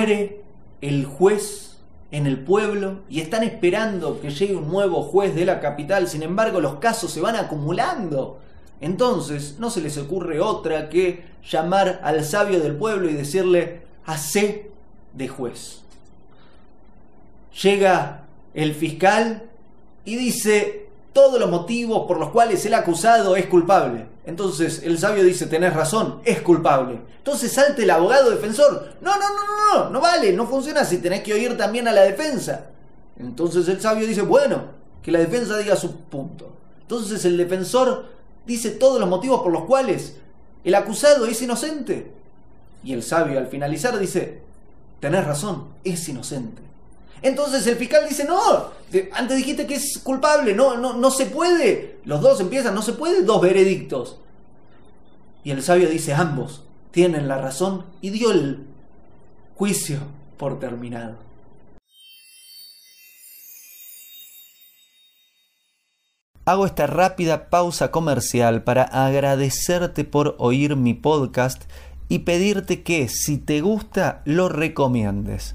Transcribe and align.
muere 0.00 0.40
el 0.80 1.04
juez 1.04 1.76
en 2.10 2.26
el 2.26 2.42
pueblo 2.42 3.00
y 3.10 3.20
están 3.20 3.42
esperando 3.42 4.18
que 4.18 4.30
llegue 4.30 4.56
un 4.56 4.68
nuevo 4.68 5.02
juez 5.02 5.34
de 5.34 5.44
la 5.44 5.60
capital. 5.60 6.08
Sin 6.08 6.22
embargo, 6.22 6.58
los 6.58 6.76
casos 6.76 7.12
se 7.12 7.20
van 7.20 7.36
acumulando. 7.36 8.40
Entonces, 8.80 9.56
no 9.58 9.68
se 9.68 9.82
les 9.82 9.98
ocurre 9.98 10.40
otra 10.40 10.88
que 10.88 11.24
llamar 11.46 12.00
al 12.02 12.24
sabio 12.24 12.60
del 12.60 12.76
pueblo 12.76 13.10
y 13.10 13.12
decirle, 13.12 13.82
hacé 14.06 14.70
de 15.12 15.28
juez. 15.28 15.82
Llega 17.62 18.22
el 18.54 18.74
fiscal 18.74 19.50
y 20.06 20.16
dice, 20.16 20.88
todos 21.12 21.40
los 21.40 21.50
motivos 21.50 22.06
por 22.06 22.18
los 22.18 22.30
cuales 22.30 22.64
el 22.66 22.74
acusado 22.74 23.36
es 23.36 23.46
culpable. 23.46 24.06
Entonces 24.24 24.82
el 24.84 24.98
sabio 24.98 25.24
dice, 25.24 25.46
tenés 25.46 25.74
razón, 25.74 26.20
es 26.24 26.40
culpable. 26.40 27.00
Entonces 27.18 27.52
salte 27.52 27.82
el 27.82 27.90
abogado 27.90 28.30
defensor. 28.30 28.94
No, 29.00 29.12
no, 29.14 29.28
no, 29.28 29.46
no, 29.46 29.84
no, 29.84 29.90
no 29.90 30.00
vale, 30.00 30.32
no 30.32 30.46
funciona 30.46 30.84
si 30.84 30.98
tenés 30.98 31.22
que 31.22 31.34
oír 31.34 31.56
también 31.56 31.88
a 31.88 31.92
la 31.92 32.02
defensa. 32.02 32.66
Entonces 33.18 33.68
el 33.68 33.80
sabio 33.80 34.06
dice, 34.06 34.22
bueno, 34.22 34.62
que 35.02 35.12
la 35.12 35.18
defensa 35.18 35.58
diga 35.58 35.76
su 35.76 35.94
punto. 35.96 36.52
Entonces 36.82 37.24
el 37.24 37.36
defensor 37.36 38.06
dice 38.46 38.70
todos 38.70 39.00
los 39.00 39.08
motivos 39.08 39.42
por 39.42 39.52
los 39.52 39.64
cuales 39.64 40.16
el 40.64 40.74
acusado 40.74 41.26
es 41.26 41.40
inocente. 41.42 42.12
Y 42.82 42.92
el 42.92 43.02
sabio 43.02 43.38
al 43.38 43.48
finalizar 43.48 43.98
dice, 43.98 44.40
tenés 45.00 45.26
razón, 45.26 45.68
es 45.84 46.08
inocente. 46.08 46.69
Entonces 47.22 47.66
el 47.66 47.76
fiscal 47.76 48.08
dice, 48.08 48.24
no, 48.24 48.70
antes 49.12 49.36
dijiste 49.36 49.66
que 49.66 49.74
es 49.74 49.98
culpable, 49.98 50.54
no, 50.54 50.76
no, 50.76 50.94
no 50.94 51.10
se 51.10 51.26
puede. 51.26 51.98
Los 52.04 52.20
dos 52.20 52.40
empiezan, 52.40 52.74
no 52.74 52.82
se 52.82 52.94
puede 52.94 53.22
dos 53.22 53.40
veredictos. 53.40 54.18
Y 55.44 55.50
el 55.50 55.62
sabio 55.62 55.88
dice, 55.88 56.14
ambos 56.14 56.62
tienen 56.90 57.28
la 57.28 57.38
razón 57.38 57.84
y 58.00 58.10
dio 58.10 58.30
el 58.30 58.66
juicio 59.54 59.98
por 60.36 60.58
terminado. 60.58 61.30
Hago 66.46 66.66
esta 66.66 66.86
rápida 66.86 67.48
pausa 67.48 67.90
comercial 67.90 68.64
para 68.64 68.82
agradecerte 68.82 70.04
por 70.04 70.34
oír 70.38 70.74
mi 70.74 70.94
podcast 70.94 71.62
y 72.08 72.20
pedirte 72.20 72.82
que 72.82 73.08
si 73.08 73.38
te 73.38 73.60
gusta 73.60 74.22
lo 74.24 74.48
recomiendes. 74.48 75.54